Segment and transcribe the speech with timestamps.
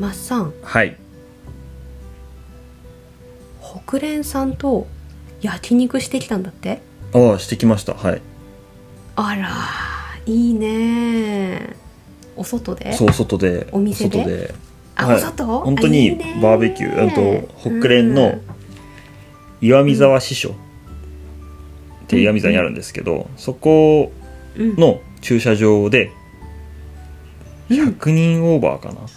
[0.00, 0.96] マッさんはい。
[3.60, 4.86] 北連さんと
[5.42, 6.80] 焼肉してきたんだって？
[7.12, 7.92] ああしてきました。
[7.92, 8.22] はい。
[9.16, 9.50] あら
[10.24, 11.76] いいね。
[12.34, 12.94] お外で？
[12.94, 13.68] そう外で。
[13.72, 14.18] お店で？
[14.18, 14.54] 外で。
[14.96, 15.16] あ、はい。
[15.16, 15.44] お外？
[15.60, 17.06] 本当にバーベキュー。
[17.06, 18.40] あと北連の
[19.60, 20.50] 岩見沢支所。
[20.50, 20.54] っ
[22.06, 24.10] て岩見沢にあるんですけど、そこ
[24.56, 26.10] うんの駐車場で
[27.68, 27.88] うん。
[27.90, 29.08] 100人オーバーかな、あら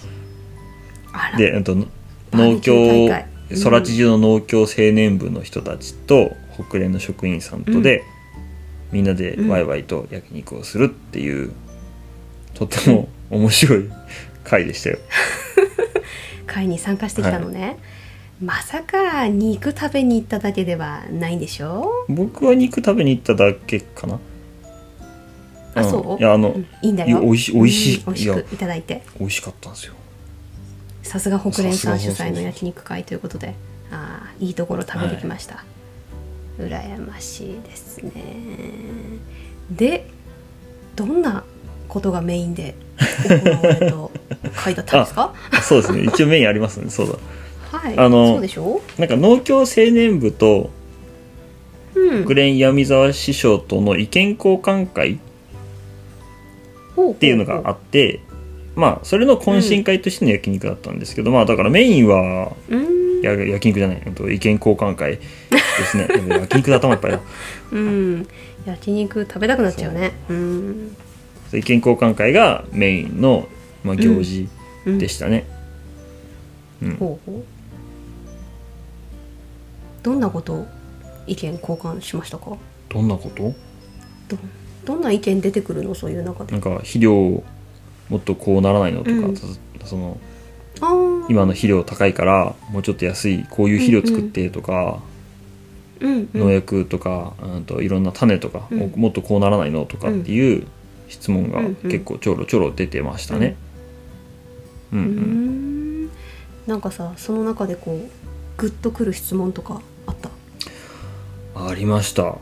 [1.38, 1.76] で、えっと、
[2.32, 3.10] 農協
[3.64, 6.36] 空知中の農協青年部の人たちと
[6.70, 8.04] 北連の職員さんとで、
[8.92, 11.52] みんなでワイワイと焼肉をするっていう、
[12.54, 13.90] とても 面白い
[14.44, 14.98] 会でしたよ。
[16.46, 17.78] 会に参加してきたのね、
[18.42, 22.06] まさか肉食べに行っただけではないんでしょ？
[22.10, 24.20] 僕は肉食べに行っただけかな。
[25.76, 25.90] あ、うん。
[25.90, 26.22] そう？
[26.22, 26.68] いやあの、うん。
[26.82, 27.22] いいんだよ。
[27.22, 29.02] 美味しい美味し美味しいやくいただいて。
[29.20, 29.94] 美味しかったんですよ。
[31.04, 33.54] さすが北連さん主催の焼肉会ということで
[33.92, 35.64] ああいいところ食べてきました、
[36.58, 38.12] 羨ましいですね。
[39.70, 40.08] で
[40.96, 41.44] どんな
[41.88, 42.76] ことがメインで
[43.28, 45.34] 行われた会だったんですか？
[45.62, 46.04] そうですね。
[46.04, 46.90] 一応メインありますね。
[46.90, 47.08] そう
[47.72, 47.78] だ。
[47.78, 47.98] はい。
[47.98, 50.72] あのそうでしょなんか農協青年部と
[51.96, 52.24] うん。
[52.26, 55.18] 国連闇沢師匠との意見交換会っ
[57.12, 58.20] っていうのがあって、
[58.76, 63.22] まあそれの懇親会としての焼肉だったんですけど、まあだからメインはうん。
[63.22, 64.04] や焼肉じゃない意
[64.40, 65.22] 見交換会で
[65.86, 66.08] すね。
[66.30, 67.22] 焼肉で頭いっぱいだ。
[67.72, 68.28] うん。
[68.66, 70.12] 焼肉食べたくなっちゃうね。
[70.30, 70.34] う。
[70.34, 70.96] ん。
[71.54, 73.48] 意見交換会がメインの、
[73.84, 74.50] まあ、行事
[74.86, 75.46] うんでしたね、
[77.00, 77.44] ほうほう。
[80.02, 80.68] どんなことを
[81.28, 82.58] 意見交換しましたか？
[82.90, 83.54] どんなこと？
[84.28, 84.38] ど
[84.84, 85.96] どんな意見出てくるの？
[85.96, 86.52] そういう中で。
[86.52, 87.42] なんか肥料
[88.10, 89.36] もっとこうならないのとか、うん。
[89.36, 89.48] そ
[89.86, 90.18] その
[91.30, 95.02] 今の肥料高いからもうちょっと安いこういう肥料作ってとか、
[96.00, 96.42] うんうん。
[96.42, 98.92] 農薬とか、うん、といろんな種とか、うん。
[98.96, 100.68] もっとこうならないのとかっていう
[101.08, 103.56] 質問が結構ちょろちょろ出てましたね。
[104.92, 105.00] うん。
[105.00, 105.06] うん
[106.06, 106.10] ん。
[106.68, 108.10] なんかさその中でこう
[108.58, 110.30] グッとくる質問とかあった？
[111.56, 112.28] ありました。
[112.28, 112.38] あ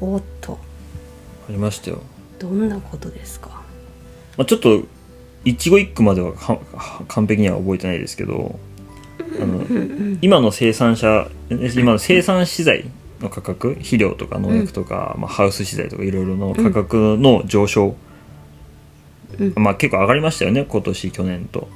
[0.00, 0.58] おっと。
[1.48, 2.02] りましたよ。
[2.38, 3.61] どんなことですか？
[4.36, 4.82] まあ、ちょっと
[5.44, 6.32] 一語一句までは
[7.08, 8.58] 完璧には覚えてないですけど
[9.40, 12.84] あの今の生産者今の生産資材
[13.20, 17.96] の価格肥料とか農薬とか、まあ、ハウス資材とかいろいろの価格の上昇、
[19.38, 19.54] うん。
[19.56, 21.68] まあ、結構上がりましたよね今年去年と。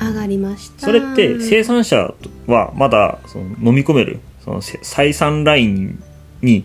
[0.00, 0.86] 上がりました。
[0.86, 2.14] それって生産者
[2.46, 6.02] はまだその飲み込めるそのせ採算ライン
[6.40, 6.64] に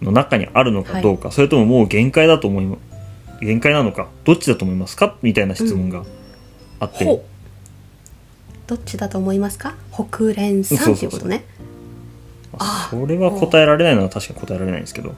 [0.00, 2.76] の中にあるのかどうか、それとももう限界だと思いま
[3.44, 5.16] 限界なのかどっちだと思いますか？
[5.22, 6.04] みたいな質問が
[6.80, 7.22] あって、ほう
[8.66, 9.74] どっちだと思いますか？
[9.92, 11.44] 北連さんっていうことね。
[12.58, 15.14] あそれは答えられないのは確かに答えられないんですけど、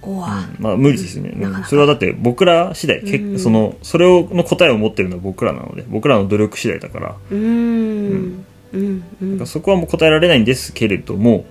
[0.00, 1.68] おわ、まあ無理ですよね、なかなか。
[1.68, 3.38] それはだって僕ら次第、けうん。
[3.38, 8.44] そのそれをの答えを持ってるのは僕らなので僕らの努力次第だから,、うーん。
[8.72, 9.04] うん。
[9.20, 11.44] うんそこはもう答えられないんですけれども。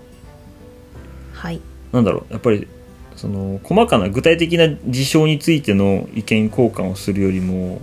[1.33, 1.61] はい。
[1.91, 2.67] なんだろうやっぱり
[3.21, 7.79] その細かな具体的な事象についての意見交換をするよりも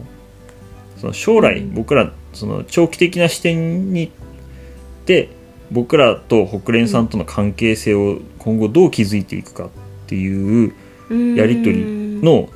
[0.97, 1.75] その将来うん。
[1.75, 4.11] 僕らその長期的な視点に
[5.07, 5.29] で
[5.71, 9.69] 僕らと北連さんとの関係性を今後どう築いていくかっ
[10.09, 10.75] ていう
[11.37, 11.85] やり取り
[12.21, 12.49] の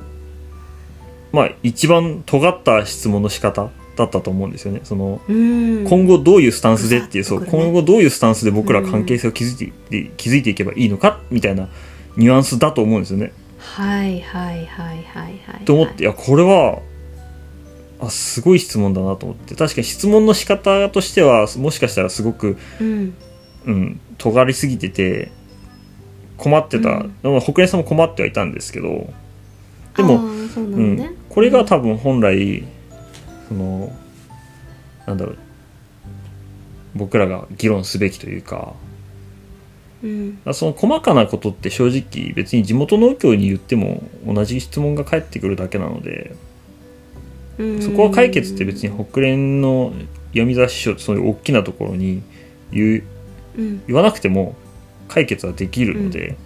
[1.31, 4.81] まあ一番尖った質問の仕方だったと思うんですよね。
[4.83, 11.69] その今今後どういうスタンスでっていう、そう今後どういうスタンスで僕ら関係性を築いてい築いていけばいいのかみたいな
[12.17, 13.33] ニュアンスだと思うんですよね。
[13.57, 15.65] はいはいはいはいはい。
[15.65, 16.81] と思っていやこれは
[17.99, 19.55] あすごい質問だなと思って。
[19.55, 23.13] 確かに質問の仕方としてはもしかしたらすごく、うん。
[23.65, 25.31] うん、尖りすぎてて
[26.37, 27.15] 困ってた、うん。
[27.23, 28.87] まあ北連さんも困ってはいたんですけど。
[29.95, 32.63] であも、ーそうんこれが多分本来
[33.47, 33.91] その
[35.05, 35.37] なんだろう
[36.95, 38.73] 僕らが議論すべきというか
[40.03, 40.39] うん。
[40.53, 46.35] その細かなことって正直別に地元農協に言っても同じ質問が返ってくるだけなので
[47.57, 49.93] うんそこは解決って別に北連の
[50.33, 52.21] 闇沢師匠そういう大きなところに
[52.71, 53.03] 言う
[53.57, 53.83] うん。
[53.87, 54.55] 言わなくても
[55.07, 56.37] 解決はできるので、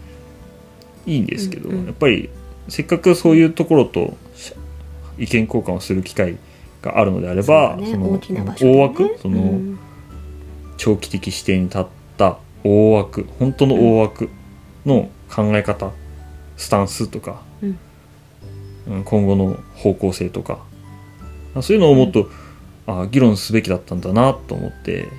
[1.05, 2.29] いいんですけど、やっぱり
[2.67, 4.53] せっかくそういうところとし
[5.17, 6.37] 意見交換をする機会
[6.81, 7.91] があるのであればそね。
[7.91, 8.19] その
[8.75, 9.79] 大枠その、うん。
[10.77, 11.89] 長期的視点に立った
[12.67, 14.29] 大枠本当の大枠
[14.85, 15.91] の考え方、
[16.55, 17.69] スタンスとか、うん。
[17.69, 17.77] うん
[19.03, 20.59] 今後の方向性とか
[21.61, 22.29] そういうのをもっと
[22.85, 25.09] あ議論すべきだったんだなと思って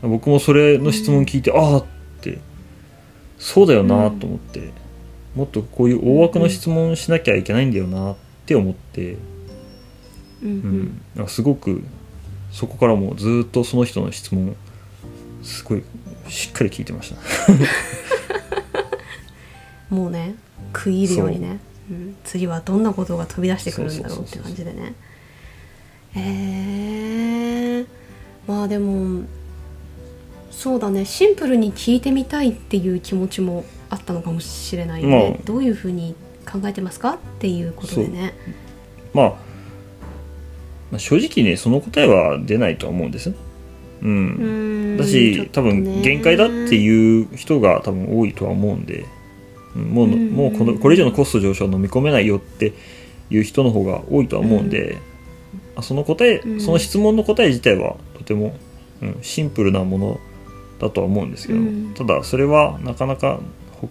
[0.00, 1.84] 僕もそれの質問聞いて、ああっ
[2.20, 2.38] て
[3.36, 4.72] そうだよなと思って、
[5.34, 8.16] もっとこういう大枠の質問しなきゃいけないんだよなっ
[8.46, 9.16] て思って、
[10.42, 11.82] うんううんん、なんかすごく
[12.52, 14.56] そこからもうずっとその人の質問
[15.42, 15.82] すごい
[16.28, 17.20] しっかり聞いてました。
[19.90, 20.34] もうね
[20.74, 21.60] 食い入るようにね、
[21.90, 21.94] う。
[21.94, 24.94] ん、次はどんなことが飛び出してくるんだろうって感じでね。
[26.14, 27.86] えー、
[28.46, 29.24] まあでも
[30.50, 31.04] そうだね。
[31.04, 35.38] シンプルに聞いてみたいっていう気持ちもあったのかもしれないよね、まあ。
[35.44, 36.14] どういうふうに
[36.50, 38.34] 考えてますかっていうことでね。
[39.14, 43.32] まあ、まあ正直ねその答えは出ないとは思うんです
[44.02, 44.10] うん。
[44.10, 44.96] うん。
[44.96, 49.06] だし多分ね限界だっていう人が多分多いとは思うんで、
[49.76, 50.30] うんもううん。
[50.30, 52.72] もうこのこれ以上のコスト上昇は飲み込めないよって
[53.30, 54.98] いう人の方が多いとは思うんで、
[55.76, 56.60] あその答え、うん。
[56.60, 58.56] その質問の答え自体はとても、
[59.02, 60.20] うん、シンプルなもの
[60.80, 61.94] だとは思うんですけど、うん。
[61.94, 63.40] ただそれはなかなか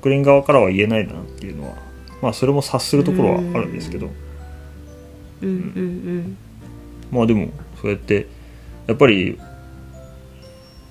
[0.01, 1.75] 国連側からは言えないなっていうのは
[2.21, 4.09] まあそれも察するところはあるんですけど、
[5.41, 5.49] うん。
[5.49, 6.37] うん。
[7.11, 7.49] まあでも
[7.81, 8.27] そうやって
[8.87, 9.39] やっぱり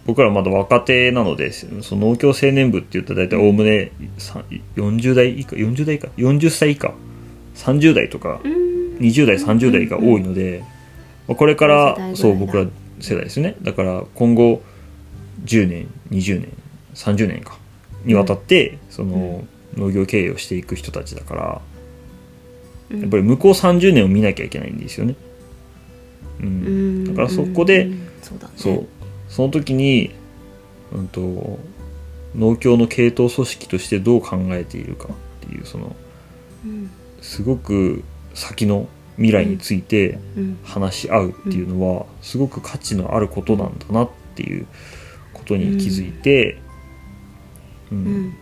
[0.06, 1.66] 僕らまだ若手なのでそ
[1.96, 4.44] の農協青年部って言ったら大体おおむねさ
[4.76, 6.94] 40代以下40代以下？40歳以下
[7.56, 8.52] ？30代とかうん。
[8.52, 8.66] うん
[9.00, 10.64] 20代30代が多いので、
[11.28, 12.66] まあこれからそう僕ら
[13.00, 13.56] 世代ですね。
[13.62, 14.62] だから今後
[15.44, 16.52] 10年20年
[16.94, 17.58] 30年か
[18.04, 19.44] にわたってその
[19.76, 21.60] 農業経営をしていく人たちだから
[22.90, 23.00] うん。
[23.00, 25.14] やっぱり向こう30年を見なきゃいけないんですよね。
[26.40, 26.46] うん。
[26.46, 27.04] うん。
[27.04, 28.08] だからそこでうん。
[28.56, 28.86] そう
[29.28, 30.10] その時に、
[30.92, 31.58] うん、と
[32.34, 35.96] 農協の系統組織としてどう考えているかっていうその
[36.64, 36.90] うん
[37.20, 40.58] すごく先の未来についてうん。
[40.62, 44.66] 話し合うっていうのはすごく価値のあることなんだなっていう
[45.32, 46.58] ことに気づいて、
[47.90, 47.98] うん。
[47.98, 48.34] うん。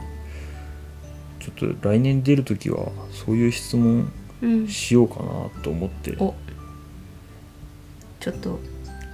[1.41, 4.69] ちょっと来年出る時はそういう質問うん。
[4.69, 6.35] しようかなと思って、お。
[8.21, 8.59] ちょっと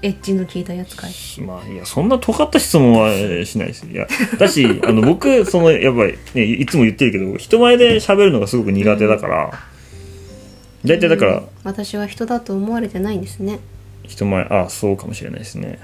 [0.02, 1.12] エッジの効いたやつかい？
[1.42, 3.86] まあいやそんな尖った質問はえーしないです。
[3.86, 4.06] いや
[4.38, 9.50] だし あの僕そのやっぱり、ね、いつも言ってるけど人前で喋るのがすごく苦手だから、
[10.84, 13.58] 大体だから私は人だと思われてないんですね。
[14.04, 15.78] 人前ああそうかもしれないですね。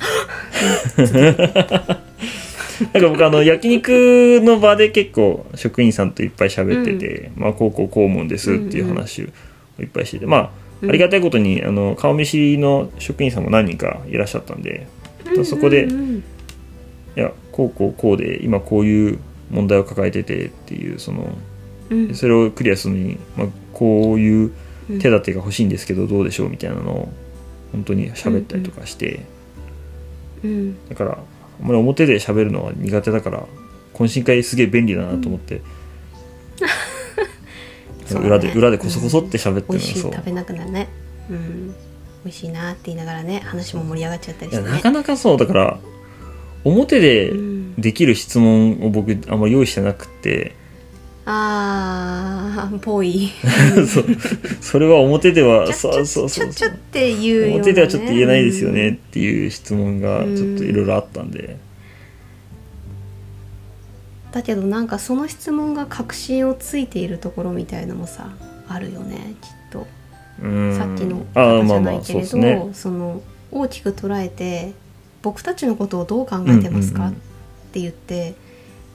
[2.94, 9.22] なんか僕あの焼肉の場で結構職員さんといっぱい喋ってて、まあこうこうこう思うんですっていう話
[9.78, 10.50] をいっぱいしててまあ
[10.82, 14.86] ありがたいことにあの顔見知りの職員さんも何人かいらっしゃったんで、
[15.44, 19.18] そこで、いやこうこうこうで今こういう
[19.50, 21.36] 問題を抱えててっていうその
[21.90, 22.14] うん。
[22.14, 24.52] それをクリアするのに、まあ、こういう
[25.00, 26.48] 手立てが欲しいんですけどどうでしょう？
[26.48, 27.08] みたいなのを
[27.72, 29.20] 本当に喋ったりとかして、
[30.44, 30.88] うん。
[30.88, 33.44] だからあんまり表で喋るのは苦手だから
[33.92, 35.60] 懇親会すげえ便利だなと思って、
[38.14, 38.36] そうだね。
[38.36, 39.80] 裏で裏でこそこそって喋って美るのがそう。
[39.80, 40.88] 味しい食べなくなるね。
[41.30, 41.74] うん。
[42.24, 45.78] 美味しいなって言いながらね話も盛り上がっちゃったりいしてねやなかなかそうだから
[46.64, 47.60] 表でうん。
[47.80, 50.54] できる質問を僕あんまり用意してなくって、
[51.24, 53.30] あーぽい。
[53.86, 54.04] そう。
[54.60, 61.56] それは表ではちょそうそうそうちょちょちょっていうような、ね、表ではちょっと言えないですよねっていう質問がちょっといろいろあったんで、
[64.32, 68.30] だけどなんかその質問が確信をついているところみたいのもさ
[68.68, 69.86] あるよねきっと。
[70.42, 70.76] うん。
[70.78, 72.70] さっきの方じゃないけれど、ですね。
[72.72, 74.72] その大きく捉えて
[75.22, 77.18] 僕たちのことをどう考えてますか、うんうんうん。
[77.18, 77.20] っ
[77.72, 78.34] て言って。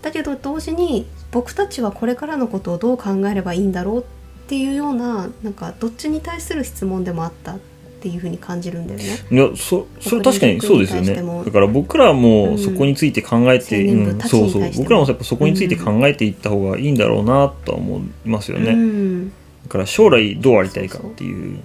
[0.02, 4.02] だけど同時に僕たちはこれからのことをどう考えればいいんだろう？
[4.02, 4.04] っ
[4.48, 7.56] ていうようななんかどっちに対する質問でもあった。
[7.56, 7.60] っ
[7.98, 9.06] ていうふうに感じるんだよね。
[9.32, 11.16] いやそそれ確かにそうですよね。
[11.46, 12.22] だから僕らうん。
[12.22, 14.72] もそこについて考えて、うんそうそう。
[14.78, 19.36] 僕らもやっぱそこについて考えていった方がいいんだろうなとは思いますよね、うん、だ
[19.70, 21.60] から将来どうありたいかっていう。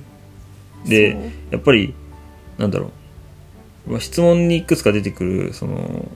[0.86, 1.94] でやっぱり
[2.58, 2.90] なんだろ
[3.86, 3.92] う。
[3.92, 6.08] まあ質問にいくつか出てくるその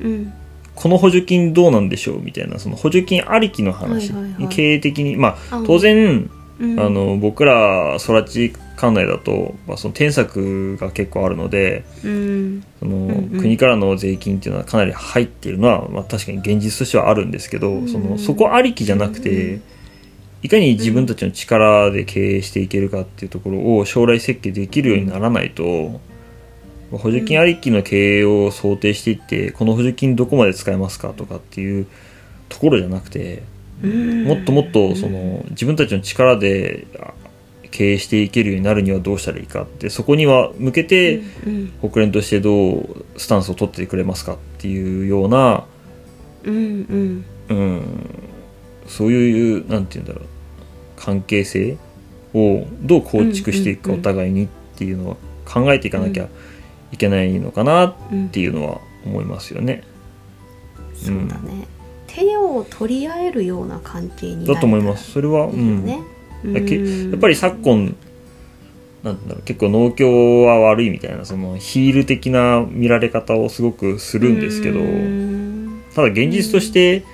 [0.00, 0.32] うん。
[0.74, 4.48] この補助金どうなんでしょうみたいなその補助金ありきの話、はいはいはい。
[4.48, 5.16] 経営的に。
[5.16, 6.30] まああ当然
[6.60, 6.80] うん。
[6.80, 12.64] あの僕ら空知管内だと、まあ、その添削が結構あるのでうん。
[12.78, 13.40] その、んうん。
[13.40, 19.62] 国からの税金っていうのはかなり入っているのは、まあ、確かに現実としてはあるんですけど、うんそのそこありきじゃなくて、うん
[20.40, 26.00] いかに自分たちの力で経営していけるかっていうところを将来設計できるようにならないと、
[26.92, 31.86] 補助金ありきの経営を想定していってこの補助金どこまで使えますかとかっていう
[32.48, 33.42] ところじゃなくて。
[33.82, 34.24] うん。
[34.24, 37.12] もっともっとその自分たちの力であ
[37.70, 45.64] 経営していけるようになるにはどうしたらいいかってそこには向けてうん国連としてどうスタンスを取ってくれますかっていうような、
[46.44, 47.24] うんうん。
[47.48, 47.82] うん、
[48.86, 50.24] そういうなんて言うんだろう
[50.96, 51.78] 関係性
[52.34, 56.28] をどう構築していくかお互いにっていうのは考えていかなきゃ
[56.92, 59.82] いけないのかなっうんていうのは思いますよね。
[60.94, 61.68] そうだね、
[62.08, 65.12] 手を取り合えるような関係になれたらだと思います。
[65.12, 66.00] それは、うん、ね、
[66.44, 67.96] やっぱり昨今
[69.02, 75.82] なんだろう結構農協は悪いみたいなそのヒール的な見られ方をすごくするんですけどうん。
[75.94, 77.04] ただ現実として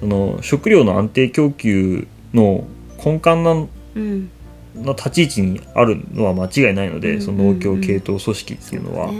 [0.00, 2.66] その食料の安定供給の
[3.04, 4.30] 根幹なうん。
[4.74, 9.12] な立ち位置にあるのは間違いないので、うんその農協系統組織っていうのは、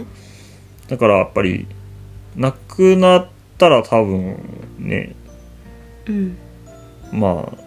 [0.89, 1.65] だからやっぱり
[2.35, 3.27] なくなっ
[3.57, 4.37] たら多分
[4.79, 5.15] ね
[6.07, 6.37] うん。
[7.13, 7.64] まあ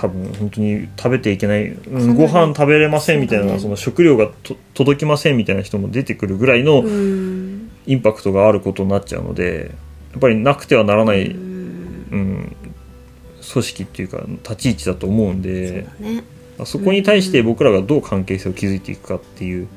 [0.00, 7.70] 多分本当に食べていけない、うんご飯食べれませんみたいなそ,、の食料がと届きませんみたいな人も出てくるぐらいのうん。
[7.86, 9.72] インパクトがあることになっちゃうので
[10.12, 12.56] やっぱりなくてはならない、ううんん、
[13.52, 16.24] 組織っていうか立ち位置だと思うんでだね。
[16.66, 19.68] そこに対して僕らがどう関係性を築いていくかっていう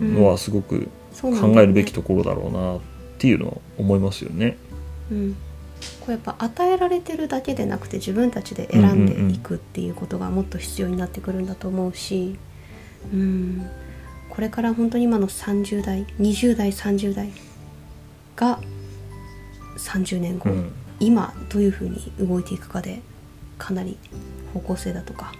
[0.00, 0.88] のはすごく
[1.20, 2.80] 考えるべきところだろうなっ
[3.18, 4.56] ていうのは思いますよね。
[5.10, 5.36] うん、
[6.00, 12.36] これやっぱ与えられてるだけでなくて自分たちで選んでいくっていうことがもっと必要になってくるんだと思うし、
[13.12, 13.68] うん、
[14.30, 17.30] これから本当に今の30代20代30代
[18.36, 18.60] が
[19.76, 23.00] 30年後、うん今どういうふうに動いていくかで
[23.56, 23.96] かなり
[24.52, 25.32] 方向性だとか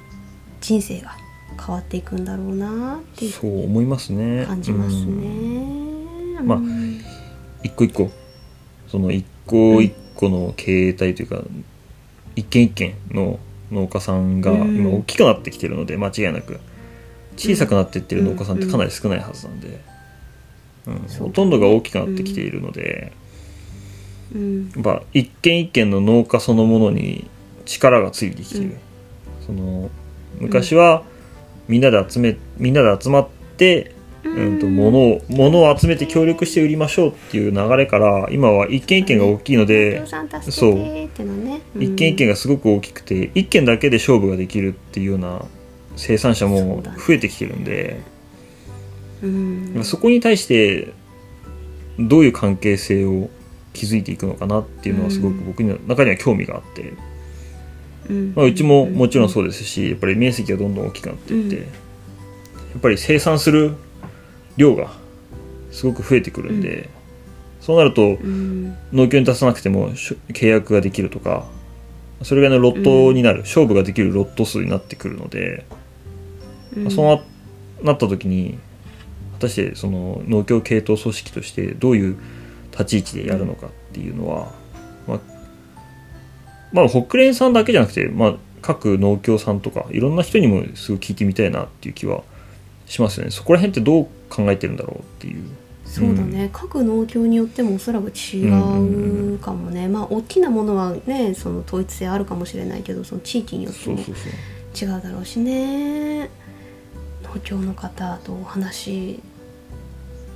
[0.60, 1.16] 人生が
[1.58, 4.46] 変わっていくんだろうなっていうそう思いますね。
[4.46, 6.40] 感じますうんね。
[6.42, 7.00] まあうん
[7.64, 8.10] 一個一個
[8.86, 11.42] その一個一個の経営体というか、
[12.34, 13.38] 一軒一軒の
[13.70, 14.76] 農家さんがうん。
[14.76, 16.58] 今大きくなってきてるので間違いなく。
[17.36, 19.80] 小さくなっていってる農家さんってかなり少ないはずなんで、
[20.86, 23.12] うんほとんどが大きくなってきているので、
[24.34, 24.70] うん。
[24.70, 27.30] やっぱ一軒一軒の農家そのものに
[27.64, 28.76] 力がついてきている、
[29.46, 29.88] その
[30.40, 31.04] 昔は
[31.68, 33.94] みんなで集めみんなで集まって
[34.36, 40.04] うん、と物を物を集めて協力して売りましょうっていう流れから今は一軒一軒が大きいので
[40.50, 40.72] そう。
[41.78, 45.44] 一軒一軒がすごく大きくて一軒だけで勝負ができるっていうような
[45.96, 48.00] 生産者そも増えてきてるんで
[49.22, 49.84] うん。
[49.84, 50.92] そこに対して
[51.98, 53.28] どういう関係性を
[53.72, 56.94] 築いていくのかなっていうのはすごく僕の中には興味があって、
[58.08, 58.32] うん。
[58.34, 61.62] まあ、うちももちろんそうですしやっぱり面積がどんどん大きくなっていって、うん。
[61.62, 61.68] や
[62.78, 63.74] っぱり生産する
[64.58, 64.90] 量が
[65.70, 66.90] すごく増えてくるんで、
[67.60, 71.46] そうなるとうん農協に出さなくても契約ができるとか
[72.22, 75.64] それぐらいのロットになる、勝負ができるロット数になってくるので、
[76.76, 76.90] うん。
[76.90, 77.22] そうな
[77.82, 78.58] なった時に
[79.34, 82.16] 果たしてその農協系統組織としてどういう
[82.72, 84.52] 立ち位置でやるのかっていうのは、
[85.06, 85.20] まあ、
[86.72, 92.24] まあ北連さんだけじゃなくて、まあ、各農協さんとかいろんな人にもすごい聞いてみたいなっていう気は
[92.86, 93.30] しますよね。
[93.30, 95.44] そこら辺ってどう考えてるんだろうっていう。
[95.84, 106.28] そうだね、各農協によってもおそらく違うかもね、まあ大きなものはねその統一性あるかもしれないけどその地域によっても違うだろうしね。
[107.22, 109.20] 農協の方とお話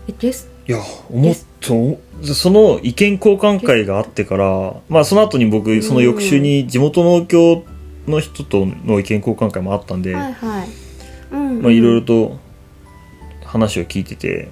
[0.09, 0.51] えです？
[0.67, 0.79] いや
[1.11, 2.01] 思っと
[2.33, 7.65] その意見交換会があってからまあその後に僕その翌週に地元農協
[8.07, 10.69] の人との意見交換会もあったんで、はいはい。
[11.33, 11.63] うん。
[11.63, 12.39] まあいろいろと
[13.53, 14.49] 話を聞いてて、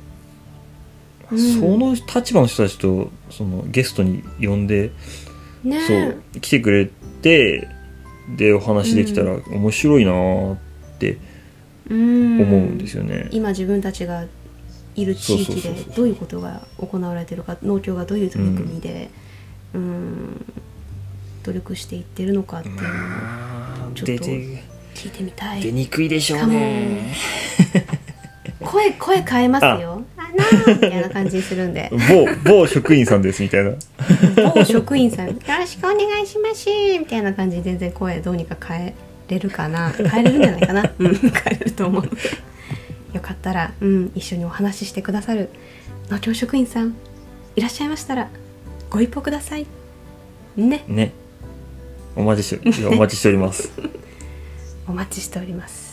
[1.33, 1.39] うん。
[1.39, 4.91] その立場の人たちとそのゲストに呼んで、
[5.65, 5.81] ね。
[6.33, 6.87] そう来てくれ
[7.23, 7.69] て
[8.37, 10.59] でお話できたら面白いなーっ
[10.99, 11.19] て
[11.89, 12.43] うん。
[12.43, 13.29] 思うんですよね。
[13.31, 14.27] 今自分たちが
[14.97, 19.09] いる地域でどういうことが行われてるか農協がどういう取り組みで、
[19.73, 20.45] うん、
[21.43, 25.63] 努力していってるのかっていうのをちょっと聞いてみたい。
[25.63, 27.15] 出にくいでしょうね。
[28.61, 30.03] 声声変えますよ。
[30.17, 30.23] あ。
[30.37, 31.91] なーみたいな感じにするんで。
[32.09, 33.73] 某某職員さんですみたいな。
[34.55, 38.95] 某職員さん「よろしくお願いします」みたいな感じで全然声どうにか変え
[39.29, 39.91] れるかな。
[39.91, 40.91] 変えれるんじゃないかな。
[40.99, 41.15] うん。
[41.15, 42.05] 変えれると思う。
[43.15, 45.49] よかったら、うん、一緒にお話ししてくださる。
[46.11, 46.95] 農協職員さん
[47.57, 48.29] いらっしゃいましたら
[48.89, 49.67] ご一報ください。
[50.57, 50.85] ね。
[50.89, 51.13] ね。
[52.17, 53.73] お待ちして、お待ちしております。
[54.89, 55.90] お待ちしております